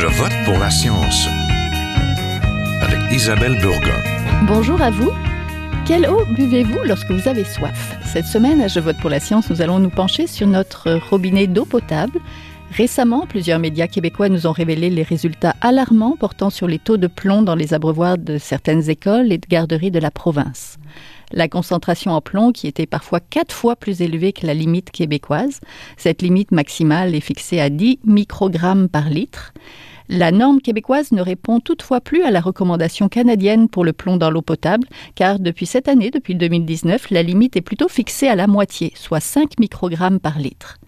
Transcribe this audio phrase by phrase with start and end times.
[0.00, 1.26] Je vote pour la science
[2.80, 4.00] avec Isabelle Burgon.
[4.46, 5.10] Bonjour à vous.
[5.88, 7.98] Quelle eau buvez-vous lorsque vous avez soif?
[8.04, 11.48] Cette semaine, à Je vote pour la science, nous allons nous pencher sur notre robinet
[11.48, 12.20] d'eau potable.
[12.70, 17.08] Récemment, plusieurs médias québécois nous ont révélé les résultats alarmants portant sur les taux de
[17.08, 20.76] plomb dans les abreuvoirs de certaines écoles et de garderies de la province.
[21.32, 25.60] La concentration en plomb qui était parfois quatre fois plus élevée que la limite québécoise.
[25.96, 29.52] Cette limite maximale est fixée à 10 microgrammes par litre.
[30.10, 34.30] La norme québécoise ne répond toutefois plus à la recommandation canadienne pour le plomb dans
[34.30, 38.46] l'eau potable, car depuis cette année, depuis 2019, la limite est plutôt fixée à la
[38.46, 40.78] moitié, soit 5 microgrammes par litre.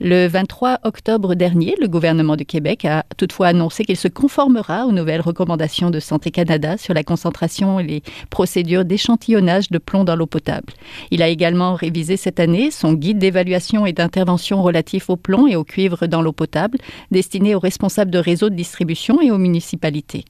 [0.00, 4.92] Le 23 octobre dernier, le gouvernement du Québec a toutefois annoncé qu'il se conformera aux
[4.92, 10.16] nouvelles recommandations de Santé Canada sur la concentration et les procédures d'échantillonnage de plomb dans
[10.16, 10.72] l'eau potable.
[11.12, 15.54] Il a également révisé cette année son guide d'évaluation et d'intervention relatif au plomb et
[15.54, 16.78] au cuivre dans l'eau potable,
[17.12, 20.24] destiné aux responsables de réseaux de distribution et aux municipalités.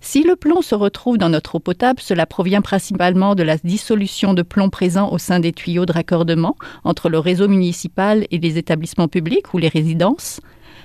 [0.00, 4.34] Si le plomb se retrouve dans notre eau potable, cela provient principalement de la dissolution
[4.34, 8.58] de plomb présent au sein des tuyaux de raccordement entre le réseau municipal et les
[8.58, 10.40] établissements publics ou les résidences.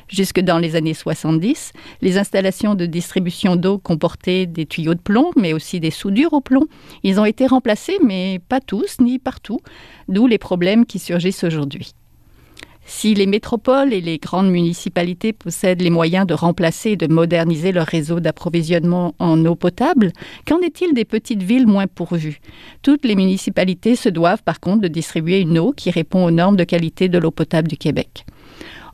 [0.08, 5.31] Jusque dans les années 70, les installations de distribution d'eau comportaient des tuyaux de plomb,
[5.35, 6.67] mais aussi des soudures au plomb.
[7.03, 9.59] Ils ont été remplacés, mais pas tous, ni partout,
[10.08, 11.93] d'où les problèmes qui surgissent aujourd'hui.
[12.89, 17.73] Si les métropoles et les grandes municipalités possèdent les moyens de remplacer et de moderniser
[17.73, 20.13] leur réseau d'approvisionnement en eau potable,
[20.47, 22.39] qu'en est-il des petites villes moins pourvues?
[22.83, 26.55] Toutes les municipalités se doivent par contre de distribuer une eau qui répond aux normes
[26.55, 28.25] de qualité de l'eau potable du Québec.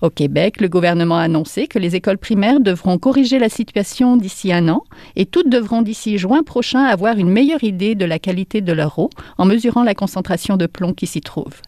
[0.01, 4.51] Au Québec, le gouvernement a annoncé que les écoles primaires devront corriger la situation d'ici
[4.51, 4.83] un an
[5.15, 8.97] et toutes devront d'ici juin prochain avoir une meilleure idée de la qualité de leur
[8.97, 11.61] eau en mesurant la concentration de plomb qui s'y trouve.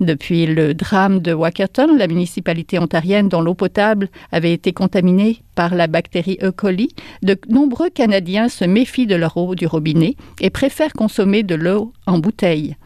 [0.00, 5.74] Depuis le drame de Wackerton, la municipalité ontarienne dont l'eau potable avait été contaminée par
[5.74, 6.50] la bactérie E.
[6.50, 6.88] coli,
[7.22, 11.92] de nombreux Canadiens se méfient de leur eau du robinet et préfèrent consommer de l'eau
[12.06, 12.76] en bouteille.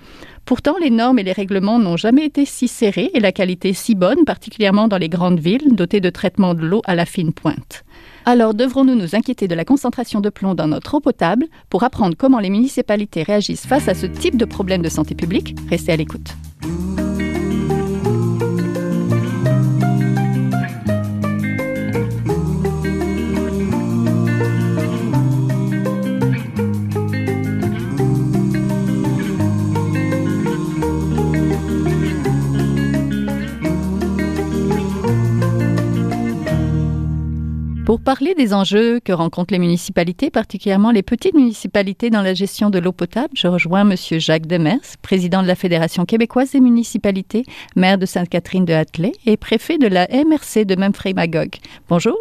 [0.46, 3.96] Pourtant, les normes et les règlements n'ont jamais été si serrés et la qualité si
[3.96, 7.84] bonne, particulièrement dans les grandes villes dotées de traitements de l'eau à la fine pointe.
[8.24, 12.14] Alors devrons-nous nous inquiéter de la concentration de plomb dans notre eau potable pour apprendre
[12.16, 15.56] comment les municipalités réagissent face à ce type de problème de santé publique?
[15.68, 16.36] Restez à l'écoute.
[38.06, 42.78] Parler des enjeux que rencontrent les municipalités, particulièrement les petites municipalités dans la gestion de
[42.78, 43.96] l'eau potable, je rejoins M.
[43.96, 47.42] Jacques Demers, président de la Fédération québécoise des municipalités,
[47.74, 51.56] maire de Sainte-Catherine de Hatley et préfet de la MRC de Memphrey-Magog.
[51.88, 52.20] Bonjour.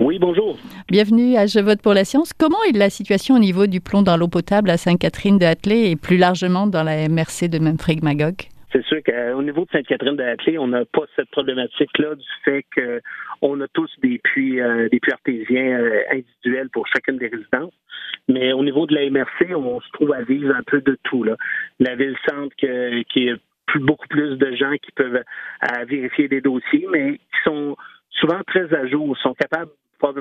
[0.00, 0.58] Oui, bonjour.
[0.88, 2.32] Bienvenue à Je vote pour la science.
[2.32, 5.92] Comment est la situation au niveau du plomb dans l'eau potable à Sainte-Catherine de Hatley
[5.92, 8.48] et plus largement dans la MRC de Memphrey-Magog?
[8.72, 12.64] C'est sûr qu'au niveau de Sainte-Catherine de Hatley, on n'a pas cette problématique-là du fait
[13.40, 17.74] qu'on a tous des puits, euh, des puits artésiens euh, individuels pour chacune des résidences.
[18.28, 21.24] Mais au niveau de la MRC, on se trouve à vivre un peu de tout.
[21.24, 21.36] Là.
[21.78, 23.36] La ville-centre qui est
[23.66, 25.22] plus, beaucoup plus de gens qui peuvent
[25.60, 27.76] à vérifier des dossiers, mais qui sont
[28.10, 29.70] souvent très à jour, sont capables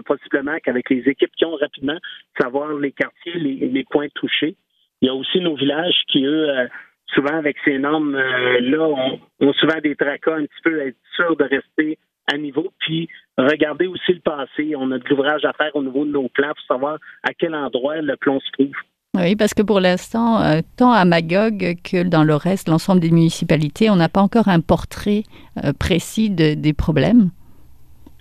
[0.05, 1.97] possiblement qu'avec les équipes qui ont rapidement
[2.39, 4.55] savoir les quartiers, les, les points touchés.
[5.01, 6.67] Il y a aussi nos villages qui, eux, euh,
[7.07, 11.43] souvent avec ces normes-là, on, on, souvent des tracas un petit peu, être sûr de
[11.43, 14.75] rester à niveau, puis regarder aussi le passé.
[14.75, 17.55] On a de l'ouvrage à faire au niveau de nos plans pour savoir à quel
[17.55, 18.75] endroit le plomb se trouve.
[19.15, 23.11] Oui, parce que pour l'instant, euh, tant à Magog que dans le reste, l'ensemble des
[23.11, 25.23] municipalités, on n'a pas encore un portrait
[25.63, 27.29] euh, précis de, des problèmes.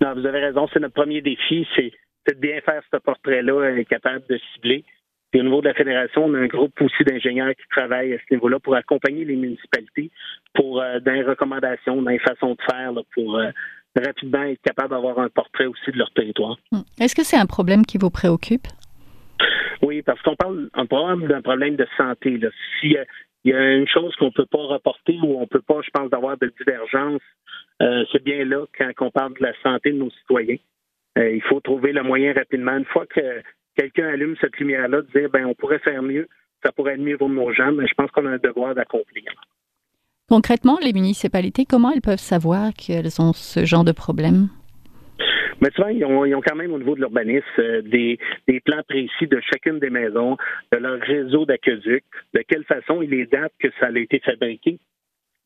[0.01, 1.91] Non, vous avez raison, c'est notre premier défi, c'est
[2.29, 4.85] de bien faire ce portrait-là, être capable de cibler
[5.35, 8.19] et au niveau de la fédération, on a un groupe aussi d'ingénieurs qui travaillent à
[8.19, 10.11] ce niveau-là pour accompagner les municipalités
[10.55, 13.51] pour euh, dans les recommandations, dans les façons de faire pour euh,
[13.97, 16.57] rapidement être capable d'avoir un portrait aussi de leur territoire.
[16.73, 16.83] Hmm.
[17.01, 18.67] Est-ce que c'est un problème qui vous préoccupe?
[19.83, 20.71] Oui, parce qu'on parle
[21.29, 22.41] d'un problème de santé.
[22.81, 22.99] S'il
[23.45, 25.91] y a une chose qu'on ne peut pas reporter ou on ne peut pas, je
[25.91, 27.21] pense, avoir de divergence,
[27.83, 30.57] euh, c'est bien là quand on parle de la santé de nos citoyens.
[31.17, 32.77] il faut trouver le moyen rapidement.
[32.77, 33.43] Une fois que
[33.77, 36.29] quelqu'un allume cette lumière-là, de dire ben on pourrait faire mieux,
[36.65, 39.25] ça pourrait être mieux pour nos gens, mais je pense qu'on a un devoir d'accomplir.
[40.29, 44.49] Concrètement, les municipalités, comment elles peuvent savoir qu'elles ont ce genre de problème?
[45.61, 48.19] Mais souvent, ils ont, ils ont, quand même au niveau de l'urbanisme euh, des,
[48.49, 50.37] des, plans précis de chacune des maisons,
[50.73, 52.05] de leur réseau d'aqueduc,
[52.35, 54.79] de quelle façon il est date que ça a été fabriqué.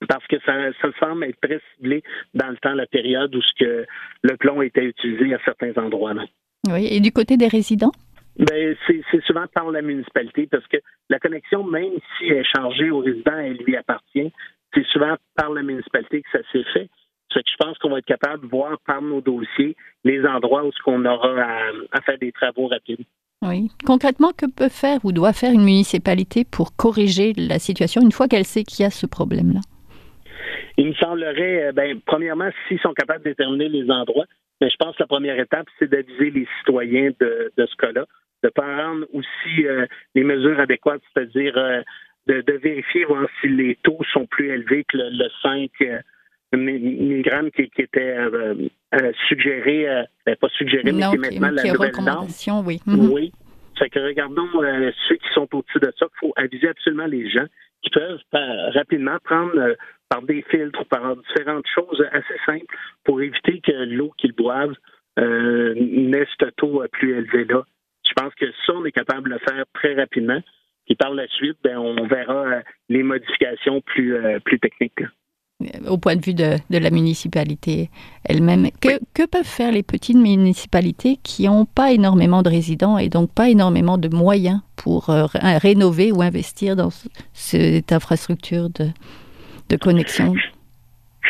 [0.08, 2.02] parce que ça, ça semble être très ciblé
[2.34, 3.86] dans le temps, la période où ce que
[4.22, 6.14] le plomb était utilisé à certains endroits.
[6.14, 6.24] Là.
[6.68, 7.92] Oui, et du côté des résidents?
[8.38, 10.76] Ben, c'est souvent par la municipalité parce que
[11.10, 14.32] la connexion, même si elle est chargée au résident, elle lui appartient.
[14.74, 16.88] C'est souvent par la municipalité que ça s'est fait.
[17.34, 20.72] Que je pense qu'on va être capable de voir par nos dossiers les endroits où
[20.72, 23.04] ce qu'on aura à, à, faire des travaux rapides.
[23.42, 23.68] Oui.
[23.86, 28.28] Concrètement, que peut faire ou doit faire une municipalité pour corriger la situation une fois
[28.28, 29.60] qu'elle sait qu'il y a ce problème-là?
[30.78, 34.26] Il me semblerait, ben, premièrement, s'ils sont capables de déterminer les endroits,
[34.60, 38.06] mais je pense que la première étape, c'est d'aviser les citoyens de, de ce cas-là
[38.42, 41.82] de prendre aussi euh, les mesures adéquates, c'est-à-dire euh,
[42.28, 46.00] de, de, vérifier voir si les taux sont plus élevés que le, le 5 euh,
[46.52, 48.54] mg qui, qui, était euh,
[48.94, 49.86] euh, suggéré,
[50.24, 52.28] ben, pas suggéré, mais qui est maintenant la nouvelle norme.
[52.66, 52.80] Oui.
[52.86, 53.12] Mm -hmm.
[53.12, 53.32] Oui.
[53.78, 54.48] Fait que regardons
[55.08, 57.46] ceux qui sont au-dessus de ça, il faut aviser absolument les gens
[57.82, 58.20] qui peuvent
[58.80, 59.76] rapidement prendre
[60.08, 64.78] par des filtres ou par différentes choses assez simples pour éviter que l'eau qu'ils boivent
[65.16, 67.62] n'ait ce taux plus élevé là.
[68.08, 70.42] Je pense que ça, on est capable de le faire très rapidement.
[70.88, 75.02] Et par la suite, ben, on verra euh, les modifications plus, euh, plus techniques.
[75.88, 77.90] Au point de vue de, de la municipalité
[78.24, 78.98] elle-même, que, oui.
[79.12, 83.50] que, peuvent faire les petites municipalités qui n'ont pas énormément de résidents et donc pas
[83.50, 86.90] énormément de moyens pour euh, rénover ou investir dans
[87.32, 88.86] cette infrastructure de,
[89.68, 90.34] de connexion?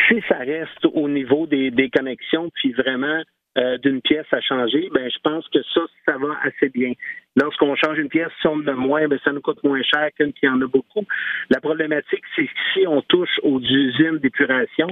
[0.07, 3.23] Si ça reste au niveau des, des connexions, puis vraiment
[3.59, 6.93] euh, d'une pièce à changer, ben je pense que ça, ça va assez bien.
[7.35, 10.09] Lorsqu'on change une pièce, si on en a moins, ben ça nous coûte moins cher
[10.15, 11.05] qu'une qui en a beaucoup.
[11.49, 14.87] La problématique, c'est que si on touche aux usines d'épuration,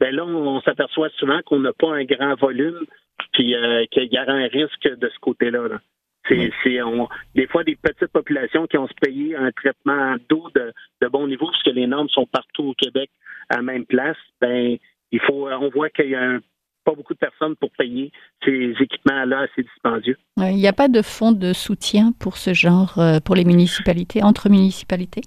[0.00, 2.84] ben là, on, on s'aperçoit souvent qu'on n'a pas un grand volume,
[3.32, 5.68] puis euh, qu'il y aura un risque de ce côté-là.
[5.68, 5.80] Là.
[6.28, 10.48] C'est, c'est on, des fois des petites populations qui ont se payé un traitement d'eau
[10.54, 13.10] de, de bon niveau, puisque les normes sont partout au Québec
[13.48, 14.18] à la même place.
[14.40, 14.76] Ben,
[15.12, 16.40] il faut, on voit qu'il y a un
[16.84, 18.12] pas beaucoup de personnes pour payer
[18.44, 20.16] ces équipements-là assez dispendieux.
[20.38, 24.22] Il n'y a pas de fonds de soutien pour ce genre, euh, pour les municipalités,
[24.22, 25.22] entre municipalités?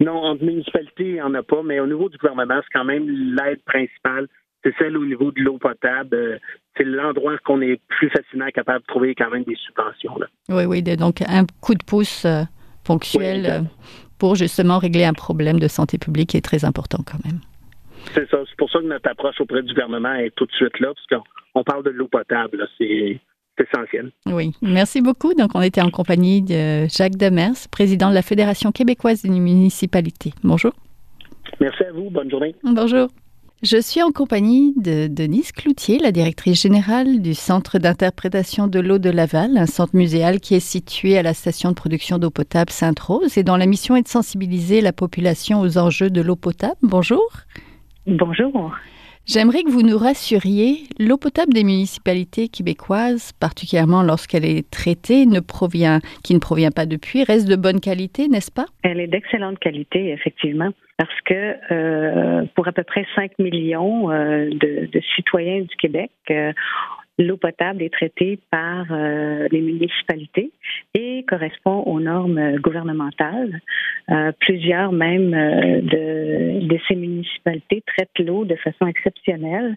[0.00, 2.84] Non, entre municipalités, il n'y en a pas, mais au niveau du gouvernement, c'est quand
[2.84, 4.28] même l'aide principale.
[4.64, 6.40] C'est celle au niveau de l'eau potable.
[6.76, 10.18] C'est l'endroit qu'on est plus facilement capable de trouver quand même des subventions.
[10.18, 10.26] Là.
[10.48, 12.42] Oui, oui, donc un coup de pouce euh,
[12.84, 13.60] ponctuel oui, euh,
[14.18, 17.40] pour justement régler un problème de santé publique qui est très important quand même.
[18.14, 18.38] C'est ça.
[18.48, 21.22] C'est pour ça que notre approche auprès du gouvernement est tout de suite là, parce
[21.22, 22.66] qu'on parle de l'eau potable.
[22.78, 23.20] C'est
[23.58, 24.10] essentiel.
[24.26, 25.34] Oui, merci beaucoup.
[25.34, 30.32] Donc, on était en compagnie de Jacques Demers, président de la Fédération québécoise des municipalités.
[30.42, 30.72] Bonjour.
[31.60, 32.10] Merci à vous.
[32.10, 32.54] Bonne journée.
[32.64, 33.08] Bonjour.
[33.62, 38.96] Je suis en compagnie de Denise Cloutier, la directrice générale du Centre d'interprétation de l'eau
[38.96, 42.70] de Laval, un centre muséal qui est situé à la station de production d'eau potable
[42.70, 46.78] Sainte-Rose et dont la mission est de sensibiliser la population aux enjeux de l'eau potable.
[46.80, 47.30] Bonjour.
[48.06, 48.74] Bonjour.
[49.26, 55.40] J'aimerais que vous nous rassuriez, l'eau potable des municipalités québécoises, particulièrement lorsqu'elle est traitée, ne
[55.40, 58.66] provient, qui ne provient pas de puits, reste de bonne qualité, n'est-ce pas?
[58.82, 64.48] Elle est d'excellente qualité, effectivement, parce que euh, pour à peu près 5 millions euh,
[64.50, 66.52] de, de, citoyens du Québec, euh,
[67.20, 70.50] l'eau potable est traitée par euh, les municipalités
[70.94, 73.60] et correspond aux normes gouvernementales.
[74.10, 79.76] Euh, plusieurs même euh, de, de, ces municipalités traitent l'eau de façon exceptionnelle.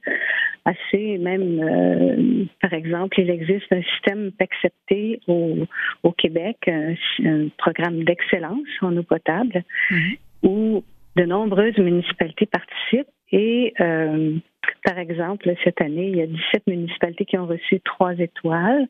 [0.66, 5.68] Assez même, euh, par exemple, il existe un système accepté au,
[6.04, 6.94] au Québec, un,
[7.26, 10.18] un programme d'excellence en eau potable, -hmm.
[10.44, 10.84] où
[11.16, 14.36] de nombreuses municipalités participent et euh,
[14.84, 18.88] par exemple, cette année, il y a 17 municipalités qui ont reçu trois étoiles.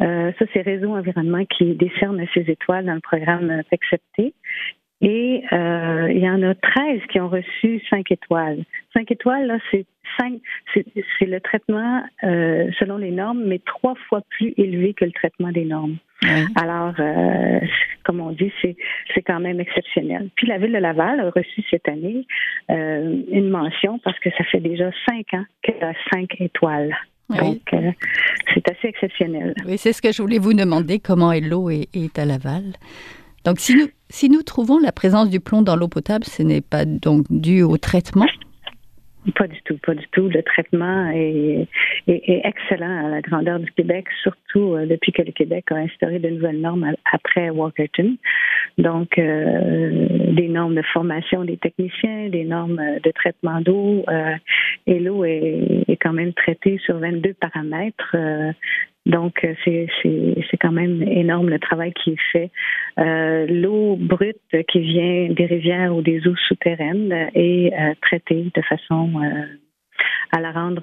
[0.00, 4.34] Euh, ça, c'est Réseau Environnement qui décerne ces étoiles dans le programme Accepté.
[5.02, 8.64] Et euh, il y en a 13 qui ont reçu 5 étoiles.
[8.94, 9.86] 5 étoiles, là, c'est
[11.18, 15.52] c'est le traitement euh, selon les normes, mais trois fois plus élevé que le traitement
[15.52, 15.96] des normes.
[16.54, 17.60] Alors, euh,
[18.02, 20.30] comme on dit, c'est quand même exceptionnel.
[20.36, 22.26] Puis la ville de Laval a reçu cette année
[22.70, 26.96] une mention parce que ça fait déjà cinq ans qu'elle a cinq étoiles.
[27.30, 27.38] Oui.
[27.38, 27.90] Donc, euh,
[28.54, 29.54] c'est assez exceptionnel.
[29.66, 32.72] Oui, c'est ce que je voulais vous demander, comment est l'eau est, est à Laval.
[33.46, 37.26] Donc, si nous, trouvons la présence du plomb dans l'eau potable, ce n'est pas donc
[37.30, 38.26] dû au traitement?
[39.36, 40.28] Pas du tout, pas du tout.
[40.28, 41.68] Le traitement est,
[42.08, 46.28] excellent à la grandeur du Québec, surtout euh, depuis que le Québec a instauré de
[46.28, 48.16] nouvelles normes après Walkerton.
[48.78, 54.04] Donc, euh, des normes de formation des techniciens, des normes de traitement d'eau.
[54.08, 54.34] Euh,
[54.86, 58.16] et l'eau est, quand même traitée sur 22 paramètres.
[59.06, 62.50] Donc, euh, c'est, c'est, quand même énorme le travail qui est fait.
[62.98, 64.36] Euh, l'eau brute
[64.68, 69.12] qui vient des rivières ou des eaux souterraines est euh, traitée de façon
[70.32, 70.82] à la rendre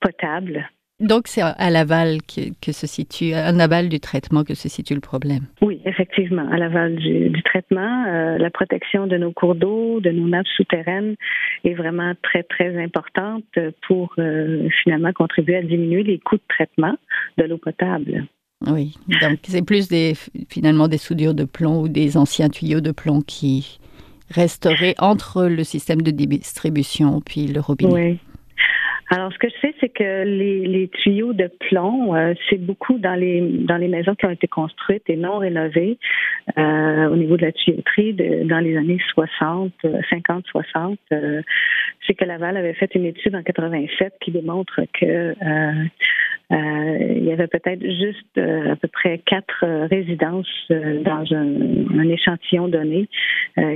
[0.00, 0.66] potable
[1.00, 5.00] donc c'est à l'aval que, se situe, en aval du traitement que se situe le
[5.00, 5.46] problème.
[5.62, 10.28] Oui, effectivement, à l'aval du, traitement, euh, la protection de nos cours d'eau, de nos
[10.28, 11.14] nappes souterraines
[11.64, 13.44] est vraiment très très importante
[13.86, 16.96] pour euh, finalement contribuer à diminuer les coûts de traitement
[17.36, 18.26] de l'eau potable.
[18.66, 20.14] Oui, donc c'est plus des
[20.48, 23.78] finalement des soudures de plomb ou des anciens tuyaux de plomb qui
[24.30, 27.92] resteraient entre le système de distribution puis le robinet.
[27.92, 28.18] Oui.
[29.10, 33.14] Alors, ce que je sais, c'est que les, tuyaux de plomb, euh, c'est beaucoup dans
[33.14, 35.98] les dans les maisons qui ont été construites et non rénovées
[36.56, 39.72] euh, au niveau de la tuyauterie dans les années 60,
[40.08, 40.98] 50, 60.
[41.12, 41.42] Euh,
[42.06, 45.72] c'est que Laval avait fait une étude en 87 qui démontre que euh,
[46.50, 53.06] il y avait peut-être juste à peu près quatre résidences dans un, un, échantillon donné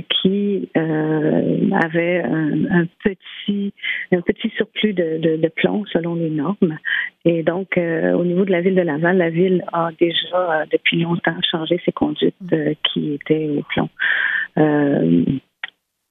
[0.09, 3.73] qui avaient un, petit
[4.11, 6.77] un petit surplus de, de, plomb selon les normes.
[7.25, 11.37] Et donc, au niveau de la ville de Laval, la ville a déjà depuis longtemps
[11.49, 12.35] changé ses conduites
[12.83, 13.89] qui étaient au plomb.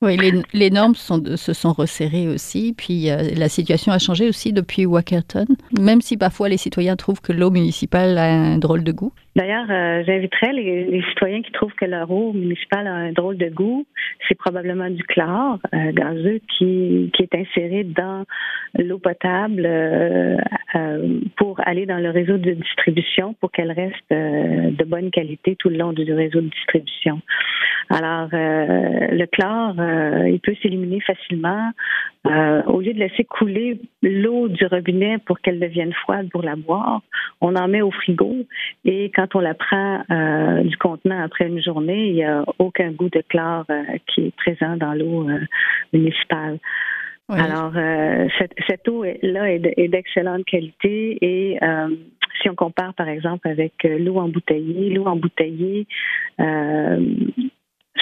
[0.03, 0.17] Oui,
[0.53, 5.47] les, normes se sont resserrées aussi, puis euh, la situation a changé aussi depuis Wackerton,
[5.79, 9.13] même si parfois les citoyens trouvent que l'eau municipale a un drôle de goût.
[9.35, 13.49] D'ailleurs, euh, j'inviterais les, citoyens qui trouvent que leur eau municipale a un drôle de
[13.49, 13.87] goût,
[14.29, 18.25] c'est probablement du chlore euh, gazeux qui, est inséré dans
[18.79, 20.37] l'eau potable euh,
[21.37, 25.77] pour aller dans le réseau de distribution pour qu'elle reste de bonne qualité tout le
[25.77, 27.21] long du réseau de distribution.
[27.91, 29.75] Alors, le chlore,
[30.27, 31.71] il peut s'éliminer facilement.
[32.25, 37.03] au lieu de laisser couler l'eau du robinet pour qu'elle devienne froide pour la boire,
[37.41, 38.35] on en met au frigo
[39.23, 43.09] quand on la prend euh, du contenant après une journée, il n'y a aucun goût
[43.09, 45.39] de chlore euh, qui est présent dans l'eau euh,
[45.93, 46.59] municipale.
[47.29, 47.73] Alors,
[48.69, 51.59] cette, eau-là est d'excellente qualité et
[52.43, 55.87] si on compare par exemple avec l'eau embouteillée, l'eau embouteillée,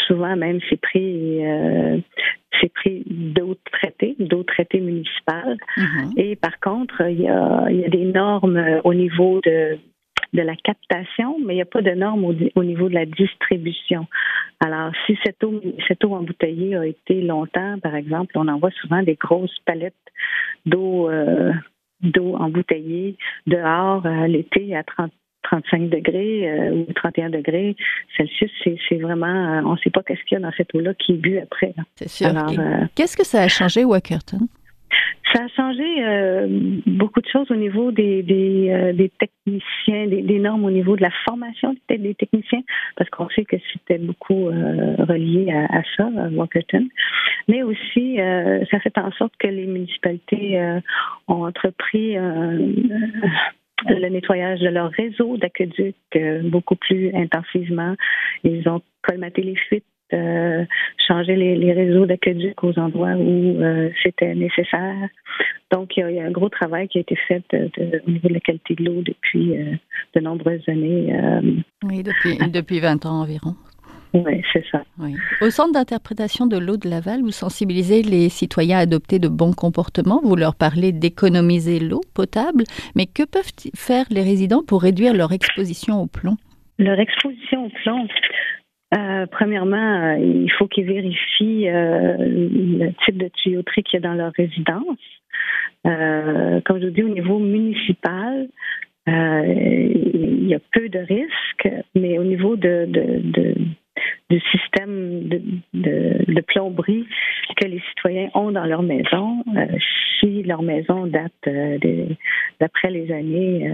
[0.08, 1.42] souvent même c'est pris
[2.60, 5.56] c'est pris d'eau traitée, d'eau traitée municipale.
[5.76, 6.12] Mm-hmm.
[6.16, 9.78] Et par contre, il y a, il y a des normes au niveau de
[10.32, 14.06] de la captation, mais il n'y a pas de normes au, niveau de la distribution.
[14.60, 19.02] Alors, si cette eau, cette eau embouteillée a été longtemps, par exemple, on envoie souvent
[19.02, 19.94] des grosses palettes
[20.66, 21.52] d'eau euh,
[22.02, 27.74] d'eau embouteillée dehors à l'été à 30 35 degrés euh, ou 31 degrés
[28.16, 30.94] Celsius, c'est vraiment, euh, on ne sait pas qu'est-ce qu'il y a dans cette eau-là
[30.94, 31.74] qui est bu après.
[31.96, 32.28] C'est sûr.
[32.94, 34.48] Qu'est-ce que ça a changé, Wackerton?
[35.32, 36.46] Ça a changé euh,
[36.86, 41.10] beaucoup de choses au niveau des, des, euh, techniciens, des, normes au niveau de la
[41.24, 42.62] formation des, techniciens,
[42.96, 46.88] parce qu'on sait que c'était beaucoup euh, relié à, à, ça, à Walkerton.
[47.46, 48.16] Mais aussi,
[48.70, 50.60] ça fait en sorte que les municipalités
[51.26, 55.96] ont entrepris le nettoyage de leur réseau d'aqueduc
[56.44, 57.96] beaucoup plus intensivement.
[58.44, 60.64] Ils ont colmaté les fuites euh,
[61.06, 65.08] changer les, réseaux d'aqueduc aux endroits où euh, c'était nécessaire.
[65.70, 68.40] Donc, il y, a, un gros travail qui a été fait au niveau de la
[68.40, 69.72] qualité de l'eau depuis euh,
[70.14, 71.14] de nombreuses années.
[71.84, 73.54] oui, depuis, depuis 20 ans environ.
[74.12, 74.82] Oui, c'est ça.
[75.40, 79.52] Au centre d'interprétation de l'eau de Laval, vous sensibilisez les citoyens à adopter de bons
[79.52, 80.20] comportements.
[80.24, 82.64] Vous leur parlez d'économiser l'eau potable.
[82.96, 86.36] Mais que peuvent faire les résidents pour réduire leur exposition au plomb?
[86.78, 88.08] Leur exposition au plomb,
[88.92, 94.08] euh, premièrement, euh, il faut qu'ils vérifient euh, le type de tuyauterie qu'il y a
[94.08, 94.98] dans leur résidence.
[95.84, 98.48] comme je vous dis, au niveau municipal,
[99.06, 102.86] il y a peu de risques, mais au niveau de,
[104.28, 105.28] du système
[105.72, 107.06] de, plomberie
[107.56, 109.44] que les citoyens ont dans leur maison,
[110.18, 111.48] si leur maison date
[112.60, 113.70] d'après les années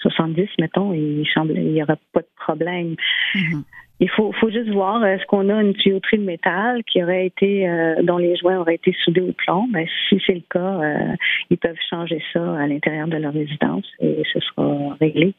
[0.00, 2.96] 70, mettons, il n'y aura pas de problème.
[3.34, 3.62] Mm-hmm.
[4.04, 7.66] Il faut, faut juste voir est-ce qu'on a une tuyauterie de métal qui aurait été
[7.66, 9.66] euh, dont les joints auraient été soudés au plomb?
[9.72, 11.14] Ben, si c'est le cas, euh,
[11.48, 15.32] ils peuvent changer ça à l'intérieur de leur résidence et ce sera réglé.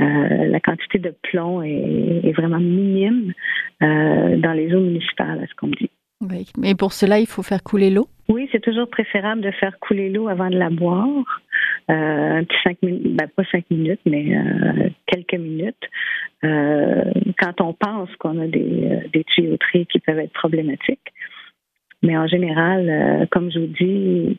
[0.00, 3.32] Euh, la quantité de plomb est, est vraiment minime
[3.80, 5.90] dans les eaux municipales, à ce qu'on me dit.
[6.22, 8.08] Oui, mais pour cela, il faut faire couler l'eau?
[8.28, 11.40] Oui, c'est toujours préférable de faire couler l'eau avant de la boire.
[11.90, 15.88] Euh, un petit cinq minutes, ben, pas cinq minutes, mais euh, quelques minutes.
[16.44, 17.04] Euh,
[17.38, 21.12] quand on pense qu'on a des, des tuyauteries qui peuvent être problématiques.
[22.02, 24.36] Mais en général, comme je vous dis,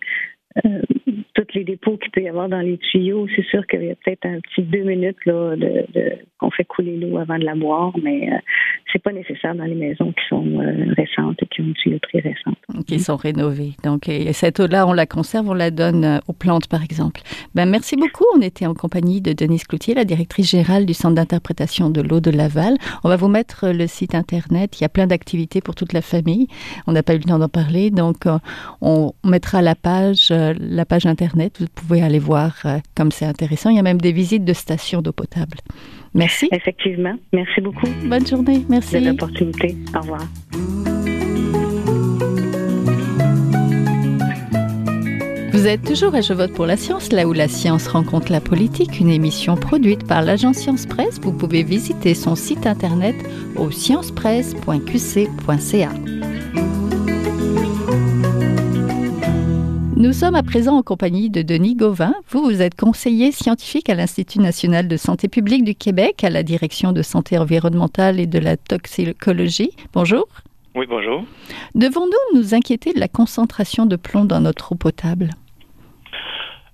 [1.34, 3.96] tous les dépôts qu'il peut y avoir dans les tuyaux, c'est sûr qu'il y a
[3.96, 5.88] peut-être un petit deux minutes de,
[6.38, 8.30] qu'on fait couler l'eau avant de la boire, mais
[8.94, 12.22] c'est pas nécessaire dans les maisons qui sont euh, récentes et qui ont une tuyauterie
[12.22, 12.58] récente.
[12.88, 13.74] Qui sont rénovées.
[13.84, 17.22] Donc, cette eau-là, on la conserve, on la donne euh, aux plantes, par exemple.
[17.56, 18.26] Ben, merci beaucoup.
[18.36, 22.20] On était en compagnie de Denise Cloutier, la directrice générale du Centre d'interprétation de l'eau
[22.20, 22.76] de Laval.
[23.04, 24.80] On va vous mettre le site Internet.
[24.80, 26.48] Il y a plein d'activités pour toute la famille.
[26.86, 28.26] On n'a pas eu le temps d'en parler, donc
[28.82, 31.58] on mettra la page, la page Internet.
[31.60, 32.62] Vous pouvez aller voir
[32.96, 33.70] comme c'est intéressant.
[33.72, 35.58] Il y a même des visites de stations d'eau potable.
[36.14, 36.50] Merci.
[36.52, 37.16] Effectivement.
[37.32, 37.88] Merci beaucoup.
[38.06, 38.66] Bonne journée.
[38.70, 39.00] Merci.
[39.00, 39.76] De l'opportunité.
[39.96, 40.24] Au revoir.
[45.52, 48.42] Vous êtes toujours à Je vote pour la science, là où la science rencontre la
[48.42, 51.22] politique, une émission produite par l'agence Science Presse.
[51.22, 53.16] Vous pouvez visiter son site internet
[53.56, 55.90] au sciencepresse.qc.ca.
[60.04, 62.14] Nous sommes à présent en compagnie de Denis Gauvin.
[62.28, 66.44] Vous, vous êtes conseiller scientifique à l'Institut national de santé publique du Québec, à la
[66.44, 69.72] direction de santé environnementale et de la toxicologie.
[69.94, 70.28] Bonjour.
[70.76, 71.24] Oui, bonjour.
[71.76, 75.30] Devons-nous nous inquiéter de la concentration de plomb dans notre eau potable?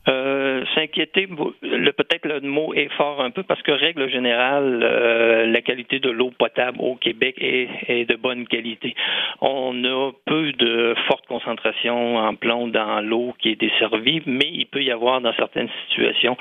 [0.08, 5.62] Euh, s'inquiéter, peut-être le mot est fort un peu parce que règle générale, euh, la
[5.62, 8.96] qualité de l'eau potable au Québec est, de bonne qualité.
[9.42, 14.66] On a peu de forte concentration en plomb dans l'eau qui est desservie, mais il
[14.66, 16.38] peut y avoir dans certaines situations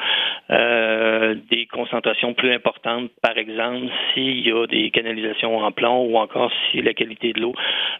[0.50, 3.10] euh, des concentrations plus importantes.
[3.22, 7.40] Par exemple, s'il y a des canalisations en plomb ou encore si la qualité de
[7.40, 7.54] l'eau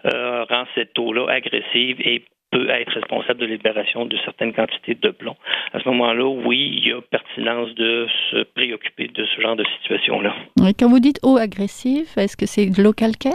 [0.04, 5.36] rend cette eau-là agressive et peut être responsable de libération de certaines quantités de plomb.
[5.72, 9.64] À ce moment-là, oui, il y a pertinence de se préoccuper de ce genre de
[9.78, 10.34] situation-là.
[10.78, 13.34] quand vous dites eau agressive, est-ce que c'est de l'eau calcaire?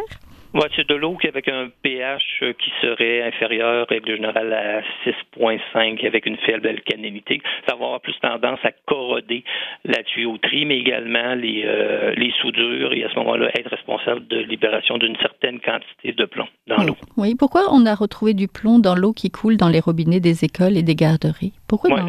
[0.54, 6.06] Ouais, c'est de l'eau avec un pH euh, qui serait inférieur, règle générale, à 6,5
[6.06, 7.42] avec une faible alcalinité.
[7.68, 9.44] Ça va avoir plus tendance à corroder
[9.84, 14.38] la tuyauterie, mais également les, euh, les soudures et à ce moment-là être responsable de
[14.38, 16.98] libération d'une certaine quantité de plomb dans l'eau.
[17.18, 20.46] Oui, pourquoi on a retrouvé du plomb dans l'eau qui coule dans les robinets des
[20.46, 21.54] écoles et des garderies?
[21.68, 22.00] Pourquoi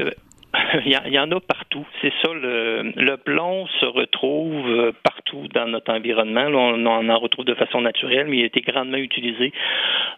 [0.84, 1.86] il y, en a partout.
[2.00, 6.46] C'est ça, le, le, plomb se retrouve euh, partout dans notre environnement.
[6.46, 9.52] on, en retrouve de façon naturelle, mais il a été grandement utilisé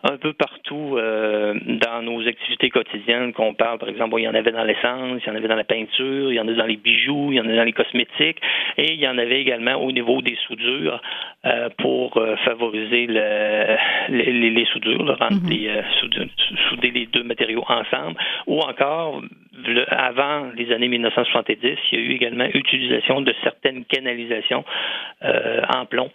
[0.03, 3.79] un peu partout euh, dans nos activités quotidiennes qu'on parle.
[3.79, 6.33] Par exemple, il y en avait dans l'essence, il y en avait dans la peinture,
[6.33, 8.40] il y en a dans les bijoux, il y en a dans les cosmétiques,
[8.77, 11.01] et il y en avait également au niveau des soudures
[11.44, 13.77] euh, pour favoriser le,
[14.09, 15.51] les, les, soudures, rendre mm-hmm.
[15.51, 16.29] les,
[16.68, 19.22] souder les deux matériaux ensemble, ou encore
[19.88, 24.64] avant les années 1970, il y a eu également utilisation de certaines canalisations
[25.25, 26.11] euh, en plomb.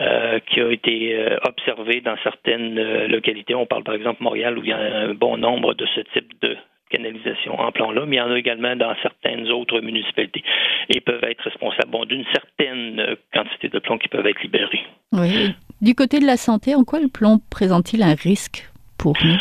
[0.00, 3.54] Euh, qui a été euh, observée dans certaines localités.
[3.54, 6.32] On parle par exemple Montréal où il y a un bon nombre de ce type
[6.40, 6.56] de
[6.88, 10.42] canalisation en plomb-là, mais il y en a également dans certaines autres municipalités
[10.88, 14.80] et peuvent être responsables d'une certaine quantité de plomb qui peuvent être libérés.
[15.12, 15.54] Oui.
[15.82, 19.36] Du côté de la santé, en quoi le plomb présente-t-il un risque pour nous?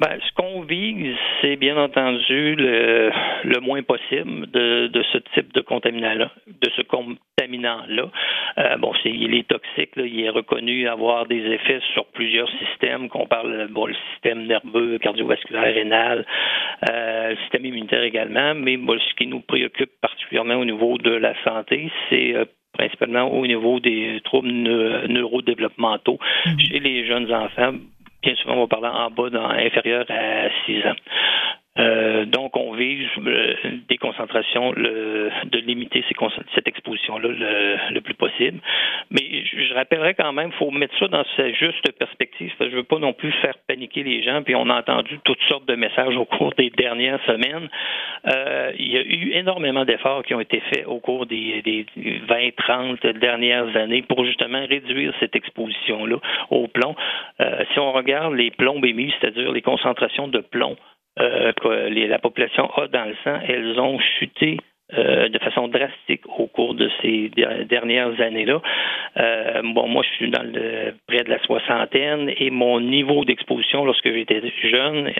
[0.00, 3.10] Ben, ce qu'on vise, c'est bien entendu le,
[3.44, 8.08] le moins possible de, de ce type de contaminant-là, de ce contaminant-là.
[8.56, 12.48] Euh, bon, c'est, il est toxique, là, il est reconnu avoir des effets sur plusieurs
[12.52, 16.24] systèmes, qu'on parle, bon, le système nerveux, cardiovasculaire, rénal,
[16.88, 21.10] euh, le système immunitaire également, mais bon, ce qui nous préoccupe particulièrement au niveau de
[21.10, 26.58] la santé, c'est euh, principalement au niveau des troubles neurodéveloppementaux mm-hmm.
[26.58, 27.74] chez les jeunes enfants
[28.22, 30.96] bien souvent, on va parler en bas, dans, inférieur à 6 ans.
[31.80, 33.54] Euh, donc, on vise euh,
[33.88, 36.04] des concentrations, le, de limiter
[36.54, 37.28] cette exposition-là
[37.90, 38.60] le, plus possible.
[39.10, 42.52] Mais je, rappellerai quand même, il faut mettre ça dans sa juste perspective.
[42.60, 44.42] je ne veux pas non plus faire paniquer les gens.
[44.42, 47.68] Puis on a entendu toutes sortes de messages au cours des dernières semaines.
[48.26, 51.86] Euh, il y a eu énormément d'efforts qui ont été faits au cours des, des
[52.28, 56.16] 20, 30 dernières années pour justement réduire cette exposition-là
[56.50, 56.94] au plomb.
[57.72, 60.76] Si on regarde les plombémies, c'est-à-dire les concentrations de plomb
[61.18, 64.58] euh, que la population a dans le sang, elles ont chuté
[64.96, 67.30] euh, de façon drastique au cours de ces
[67.68, 68.62] dernières années-là.
[69.16, 73.84] Euh, bon, moi, je suis dans le près de la soixantaine et mon niveau d'exposition
[73.84, 75.12] lorsque j'étais jeune,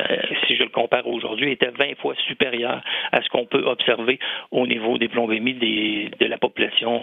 [0.47, 4.21] si je le compare aujourd'hui, était 20 fois supérieur à ce qu'on peut observer
[4.53, 7.03] au niveau des plombémies de la population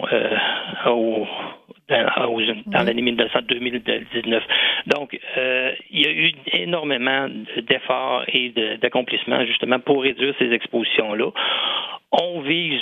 [0.86, 1.26] au,
[1.88, 4.42] dans, l'année 2019.
[4.86, 5.18] Donc,
[5.90, 7.28] il y a eu énormément
[7.68, 11.30] d'efforts et d'accomplissements justement pour réduire ces expositions-là
[12.10, 12.80] on vise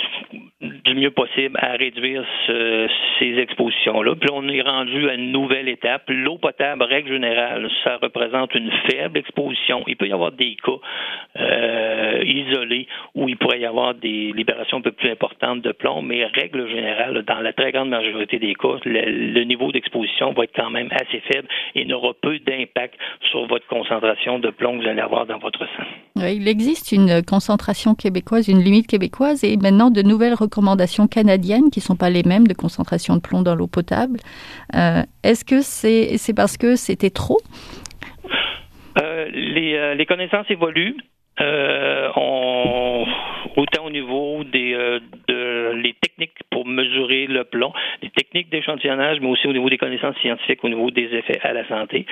[0.61, 4.15] du mieux possible à réduire ces expositions-là.
[4.15, 6.03] Puis on est rendu à une nouvelle étape.
[6.07, 9.83] L'eau potable, règle générale, ça représente une faible exposition.
[9.87, 10.71] Il peut y avoir des cas
[11.39, 16.01] euh, isolés où il pourrait y avoir des libérations un peu plus importantes de plomb,
[16.01, 20.55] mais règle générale, dans la très grande majorité des cas, le, niveau d'exposition va être
[20.55, 22.95] quand même assez faible et n'aura peu d'impact
[23.29, 26.25] sur votre concentration de plomb que vous allez avoir dans votre sang.
[26.27, 31.79] il existe une concentration québécoise, une limite québécoise et maintenant de nouvelles recommandations canadiennes qui
[31.79, 34.19] ne sont pas les mêmes de concentration de plomb dans l'eau potable.
[34.75, 37.39] Euh, est-ce que c'est parce que c'était trop?
[39.01, 40.97] Euh, les, euh, les, connaissances évoluent.
[41.39, 42.56] On,
[43.57, 49.19] autant au niveau des euh, de, les techniques pour mesurer le plomb, les techniques d'échantillonnage,
[49.19, 52.05] mais aussi au niveau des connaissances scientifiques, au niveau des effets à la santé.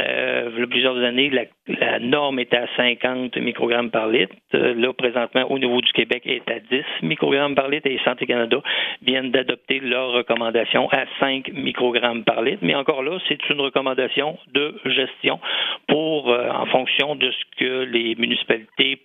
[0.00, 4.34] Euh, il y a plusieurs années, la, la, norme était à 50 microgrammes par litre.
[4.54, 8.26] Euh, là, présentement, au niveau du Québec, est à 10 microgrammes par litre et Santé
[8.26, 8.60] Canada
[9.02, 12.58] viennent d'adopter leur recommandation à 5 microgrammes par litre.
[12.62, 15.40] Mais encore là, c'est une recommandation de gestion
[15.86, 18.98] pour, euh, en fonction de ce que les municipalités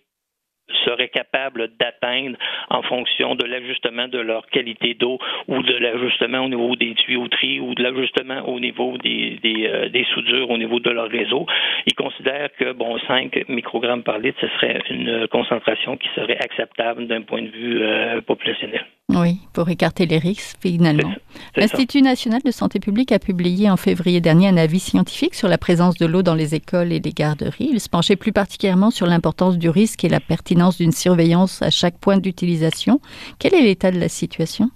[0.86, 2.38] seraient capables d'atteindre
[2.70, 7.60] en fonction de l'ajustement de leur qualité d'eau ou de l'ajustement au niveau des tuyauteries
[7.60, 11.46] ou de l'ajustement au niveau des, des, euh, des, soudures au niveau de leur réseau.
[11.86, 17.08] Ils considèrent que bon 5 microgrammes par litre, ce serait une concentration qui serait acceptable
[17.08, 18.86] d'un point de vue euh, populationnel.
[19.10, 21.14] Oui, pour écarter les risques, finalement.
[21.56, 25.58] L'Institut national de santé publique a publié en février dernier un avis scientifique sur la
[25.58, 27.70] présence de l'eau dans les écoles et les garderies.
[27.72, 31.70] Il se penchait plus particulièrement sur l'importance du risque et la pertinence d'une surveillance à
[31.70, 33.02] chaque point d'utilisation.
[33.40, 34.72] Quel est l'état de la situation?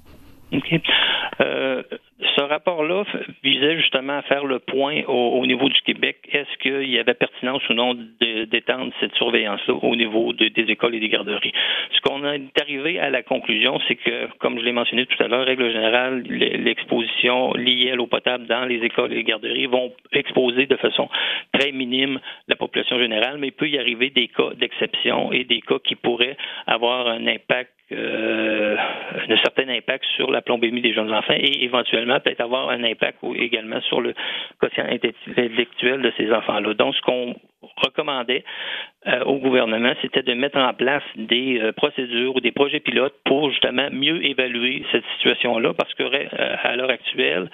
[1.42, 1.84] Euh,
[2.48, 3.04] rapport-là
[3.44, 6.18] visait justement à faire le point au, niveau du Québec.
[6.32, 11.00] Est-ce qu'il y avait pertinence ou non d'étendre cette surveillance-là au niveau des écoles et
[11.00, 11.54] des garderies?
[11.94, 15.28] Ce qu'on est arrivé à la conclusion, c'est que, comme je l'ai mentionné tout à
[15.28, 19.94] l'heure, règle générale, l'exposition liée à l'eau potable dans les écoles et les garderies vont
[20.12, 21.10] exposer de façon
[21.54, 25.62] très minime la population générale, mais il peut y arriver des cas d'exception et des
[25.62, 28.76] cas qui pourraient avoir un impact euh,
[29.30, 33.20] un certain impact sur la plombémie des jeunes enfants et éventuellement peut-être avoir un impact
[33.36, 34.14] également sur le
[34.60, 36.74] quotient intellectuel de ces enfants-là.
[36.74, 37.36] Donc, ce qu'on
[37.78, 38.44] recommandait
[39.08, 43.16] euh, au gouvernement, c'était de mettre en place des euh, procédures ou des projets pilotes
[43.26, 47.50] pour justement mieux évaluer cette situation-là, parce que euh, à l'heure actuelle,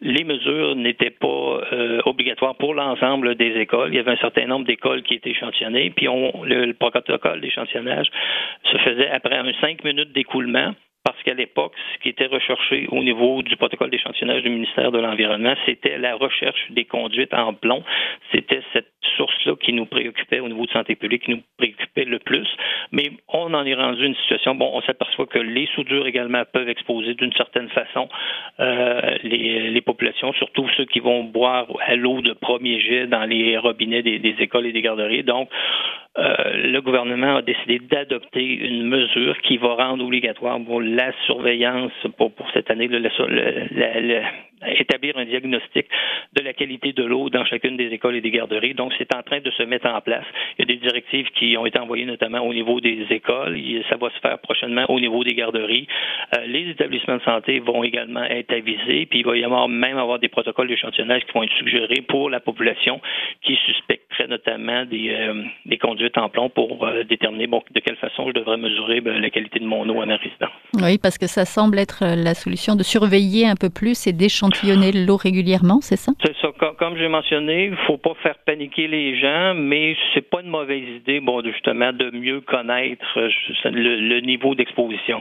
[0.00, 1.60] les mesures n'étaient pas
[2.04, 3.90] obligatoires pour l'ensemble des écoles.
[3.92, 7.40] Il y avait un certain nombre d'écoles qui étaient échantillonnées, puis on, le, le protocole
[7.40, 8.08] d'échantillonnage
[8.64, 10.74] se faisait après un cinq minutes d'écoulement
[11.08, 14.98] parce qu'à l'époque, ce qui était recherché au niveau du protocole d'échantillonnage du ministère de
[14.98, 17.82] l'Environnement, c'était la recherche des conduites en plomb.
[18.30, 22.18] C'était cette source-là qui nous préoccupait au niveau de santé publique, qui nous préoccupait le
[22.18, 22.46] plus.
[22.92, 26.68] Mais on en est rendu une situation, bon, on s'aperçoit que les soudures également peuvent
[26.68, 28.10] exposer d'une certaine façon
[28.60, 33.56] euh, les, populations, surtout ceux qui vont boire à l'eau de premier jet dans les
[33.56, 35.22] robinets des, écoles et des garderies.
[35.22, 35.48] Donc,
[36.18, 41.92] euh, le gouvernement a décidé d'adopter une mesure qui va rendre obligatoire pour la surveillance
[42.16, 44.22] pour, pour cette année, le, le,
[44.66, 45.86] établir un diagnostic
[46.36, 48.74] de la qualité de l'eau dans chacune des écoles et des garderies.
[48.74, 50.24] Donc, c'est en train de se mettre en place.
[50.58, 53.58] Il y a des directives qui ont été envoyées notamment au niveau des écoles.
[53.88, 55.86] Ça va se faire prochainement au niveau des garderies.
[56.36, 59.06] Euh, les établissements de santé vont également être avisés.
[59.06, 62.30] Puis, il va y avoir même avoir des protocoles d'échantillonnage qui vont être suggérés pour
[62.30, 63.00] la population
[63.42, 67.96] qui suspecterait notamment des, euh, des conduites en plomb pour euh, déterminer bon, de quelle
[67.96, 70.50] façon je devrais mesurer ben, la qualité de mon eau à ma résidence.
[70.74, 74.47] Oui, parce que ça semble être la solution de surveiller un peu plus et d'échanger
[75.06, 76.12] l'eau régulièrement, c'est ça?
[76.24, 76.48] C'est ça.
[76.78, 80.50] Comme, j'ai mentionné, il ne faut pas faire paniquer les gens, mais c'est pas une
[80.50, 83.30] mauvaise idée, bon, justement, de mieux connaître euh,
[83.64, 85.20] le niveau d'exposition.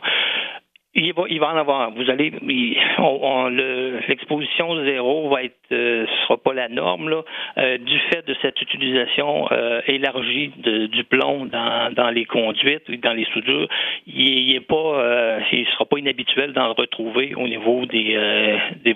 [1.00, 1.92] Il va, il va en avoir.
[1.92, 2.32] Vous allez,
[4.08, 7.24] l'exposition zéro va être, euh, sera pas la norme là,
[7.58, 13.26] euh, du fait de cette utilisation euh, élargie du plomb dans, les conduites, dans les
[13.26, 13.68] soudures.
[14.06, 18.18] Il, pas, il sera pas inhabituel d'en retrouver au niveau des,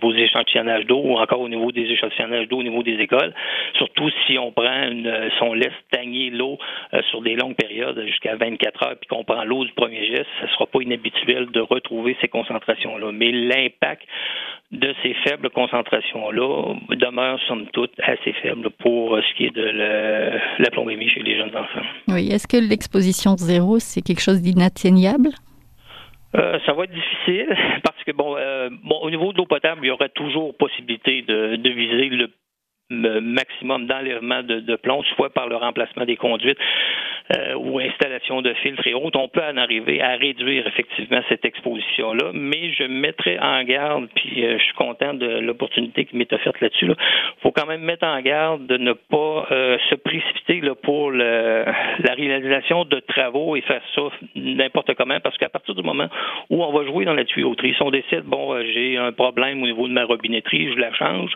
[0.01, 3.33] vos échantillonnages d'eau ou encore au niveau des échantillonnages d'eau au niveau des écoles.
[3.75, 6.57] Surtout si on laisse stagner l'eau
[7.09, 10.47] sur des longues périodes jusqu'à 24 heures, puis qu'on prend l'eau du premier geste, ça
[10.53, 13.11] sera pas inhabituel de retrouver ces concentrations-là.
[13.11, 14.03] Mais l'impact
[14.71, 19.63] de ces faibles concentrations-là demeure, somme toute, assez faible pour ce qui est de
[20.59, 21.85] la, plombémie chez les jeunes enfants.
[22.07, 22.29] Oui.
[22.31, 25.29] Est-ce que l'exposition zéro, c'est quelque chose d'inatteignable?
[26.35, 27.47] Euh, ça va être difficile
[27.83, 31.23] parce que bon, euh, bon, au niveau de l'eau potable, il y aurait toujours possibilité
[31.23, 32.29] de, de viser le
[32.91, 36.57] maximum d'enlèvement de, plomb, soit par le remplacement des conduites
[37.35, 41.45] euh, ou installation de filtres et autres, on peut en arriver à réduire effectivement cette
[41.45, 42.31] exposition-là.
[42.33, 46.59] Mais je mettrai en garde, puis euh, je suis content de l'opportunité qui m'est offerte
[46.59, 46.85] là-dessus.
[46.85, 51.11] Il faut quand même mettre en garde de ne pas euh, se précipiter là, pour
[51.11, 51.65] le,
[51.99, 54.01] la réalisation de travaux et faire ça
[54.35, 56.07] n'importe comment, parce qu'à partir du moment
[56.49, 59.65] où on va jouer dans la tuyauterie, si on décide, bon, j'ai un problème au
[59.65, 61.31] niveau de ma robinetterie, je la change,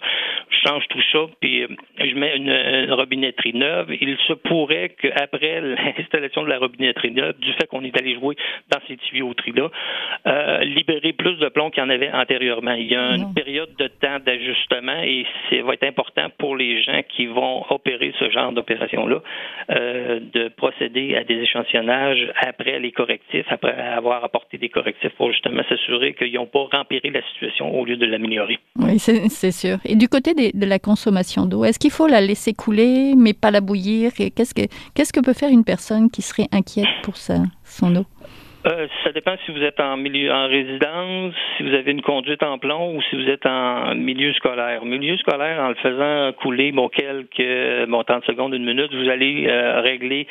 [0.50, 1.67] je change tout ça, puis euh,
[1.99, 3.95] je mets une, robinetterie neuve.
[4.01, 5.62] Il se pourrait qu'après
[5.97, 8.36] l'installation de la robinetterie neuve, du fait qu'on est allé jouer
[8.71, 9.69] dans ces tuyauteries-là,
[10.25, 12.73] euh, libérer plus de plomb qu'il y en avait antérieurement.
[12.73, 16.81] Il y a une période de temps d'ajustement et ça va être important pour les
[16.81, 19.21] gens qui vont opérer ce genre d'opération-là
[19.69, 25.31] euh, de procéder à des échantillonnages après les correctifs, après avoir apporté des correctifs pour
[25.31, 28.58] justement s'assurer qu'ils n'ont pas rempiré la situation au lieu de l'améliorer.
[28.79, 29.77] Oui, c'est sûr.
[29.86, 33.52] Et du côté de la consommation d'eau, est-ce qu'il faut la laisser couler, mais pas
[33.52, 34.12] la bouillir?
[34.13, 38.06] Qu'est-ce que, qu'est-ce que peut faire une personne qui serait inquiète pour sa, son eau?
[38.65, 42.41] Euh, ça dépend si vous êtes en milieu en résidence, si vous avez une conduite
[42.41, 44.84] en plomb ou si vous êtes en milieu scolaire.
[44.84, 49.45] Milieu scolaire, en le faisant couler bon quelques bon 30 secondes, une minute, vous allez
[49.48, 50.28] euh, régler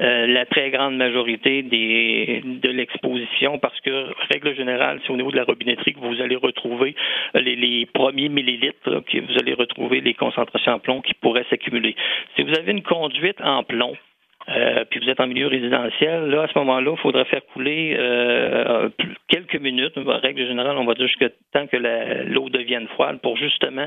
[0.00, 5.30] euh, la très grande majorité des, de l'exposition parce que, règle générale, c'est au niveau
[5.30, 6.94] de la robinetterie que vous allez retrouver
[7.34, 11.96] les, les premiers millilitres, que vous allez retrouver les concentrations en plomb qui pourraient s'accumuler.
[12.36, 13.96] Si vous avez une conduite en plomb,
[14.48, 17.96] euh, puis vous êtes en milieu résidentiel, là, à ce moment-là, il faudrait faire couler
[17.98, 18.88] euh,
[19.28, 19.94] quelques minutes.
[19.96, 23.86] Règle générale, on va dire jusqu'à temps que l'eau devienne froide pour justement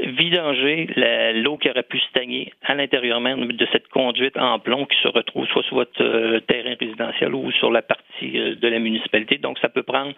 [0.00, 0.86] vidanger
[1.34, 5.08] l'eau qui aurait pu stagner à l'intérieur même de cette conduite en plomb qui se
[5.08, 9.38] retrouve soit sur votre euh, terrain résidentiel ou sur la partie euh, de la municipalité.
[9.38, 10.12] Donc, ça peut prendre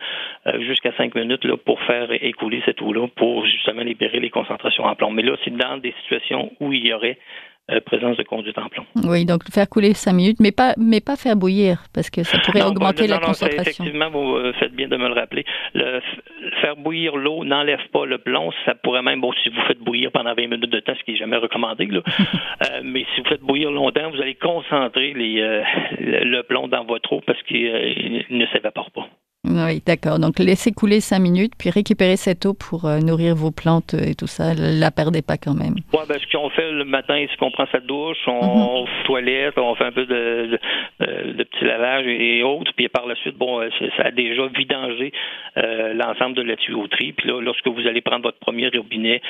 [0.47, 4.85] euh, jusqu'à cinq minutes là, pour faire écouler cette eau-là pour justement libérer les concentrations
[4.85, 5.11] en plomb.
[5.11, 7.19] Mais là, c'est dans des situations où il y aurait
[7.71, 8.85] euh, présence de conduite en plomb.
[9.05, 12.39] Oui, donc faire couler 5 minutes, mais pas, mais pas faire bouillir, parce que ça
[12.39, 13.85] pourrait augmenter la concentration.
[13.85, 15.45] Effectivement, vous euh, faites bien de me le rappeler.
[15.75, 16.01] Le,
[16.61, 18.51] faire bouillir l'eau n'enlève pas le plomb.
[18.65, 21.13] Ça pourrait même, bon, si vous faites bouillir pendant 20 minutes de temps, ce qui
[21.13, 25.63] n'est jamais recommandé, là, euh, mais si vous faites bouillir longtemps, vous allez concentrer les,
[26.01, 29.09] le, plomb dans votre eau parce qu'il ne s'évapore pas.
[29.48, 30.18] Oui, d'accord.
[30.18, 34.14] Donc laissez couler cinq minutes, puis récupérez cette eau pour euh, nourrir vos plantes et
[34.14, 34.53] tout ça.
[34.55, 35.76] La perdez pas quand même.
[35.94, 38.88] Oui, ben, ce qu'on fait le matin, c'est qu'on prend sa douche, on, mhm.
[39.07, 40.59] toilette, on fait un peu de,
[41.00, 45.11] de, petit lavage et autres, puis par la suite, bon, euh, ça a déjà vidangé
[45.57, 47.12] euh, l'ensemble de la tuyauterie.
[47.12, 49.22] Puis là, lorsque vous allez prendre votre premier robinet,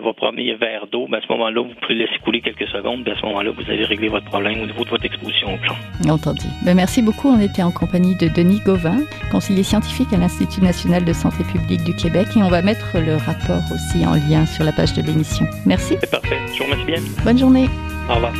[0.00, 3.08] votre premier verre d'eau, ben, à ce moment-là, vous pouvez laisser couler quelques secondes.
[3.08, 5.74] à ce moment-là, vous allez régler votre problème au niveau de votre exposition au plomb.
[6.08, 6.46] Entendu.
[6.64, 7.28] Ben, merci beaucoup.
[7.28, 8.98] On était en compagnie de Denis Gauvin
[9.40, 13.16] conseiller scientifique à l'Institut national de santé publique du Québec et on va mettre le
[13.16, 15.46] rapport aussi en lien sur la page de l'émission.
[15.64, 15.96] Merci.
[15.98, 16.38] C'est parfait.
[16.52, 17.00] Je vous remercie bien.
[17.24, 17.66] Bonne journée.
[18.10, 18.34] Au revoir.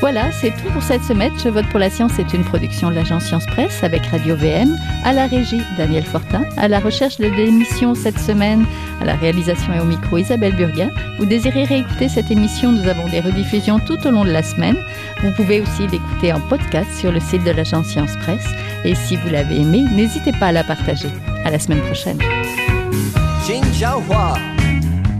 [0.00, 1.32] Voilà, c'est tout pour cette semaine.
[1.42, 4.78] Je vote pour la science est une production de l'agence Science Presse avec Radio VM,
[5.04, 8.64] à la régie Daniel Fortin, à la recherche de l'émission cette semaine,
[9.02, 10.90] à la réalisation et au micro Isabelle Burguin.
[11.18, 14.76] Vous désirez réécouter cette émission, nous avons des rediffusions tout au long de la semaine.
[15.22, 18.48] Vous pouvez aussi l'écouter en podcast sur le site de l'agence Science Presse.
[18.84, 21.10] Et si vous l'avez aimé, n'hésitez pas à la partager.
[21.44, 22.18] À la semaine prochaine.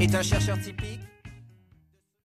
[0.00, 1.09] est un chercheur typique.